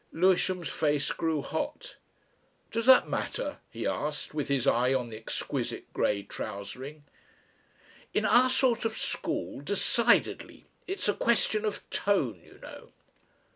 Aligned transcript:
Lewisham's 0.11 0.67
face 0.69 1.11
grew 1.11 1.43
hot. 1.43 1.97
"Does 2.71 2.87
that 2.87 3.07
matter?" 3.07 3.59
he 3.69 3.85
asked, 3.85 4.33
with 4.33 4.47
his 4.47 4.65
eye 4.65 4.95
on 4.95 5.09
the 5.11 5.15
exquisite 5.15 5.93
grey 5.93 6.23
trousering. 6.23 7.03
"In 8.11 8.25
our 8.25 8.49
sort 8.49 8.83
of 8.83 8.97
school 8.97 9.61
decidedly. 9.61 10.65
It's 10.87 11.07
a 11.07 11.13
question 11.13 11.65
of 11.65 11.87
tone, 11.91 12.41
you 12.43 12.57
know." 12.63 12.89